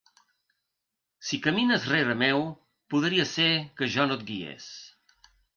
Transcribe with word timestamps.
Si 1.27 1.39
camines 1.43 1.85
rere 1.91 2.17
meu 2.23 2.41
podria 2.95 3.29
ser 3.35 3.49
que 3.79 3.93
jo 3.97 4.11
no 4.11 4.21
et 4.23 4.29
guiés. 4.31 4.75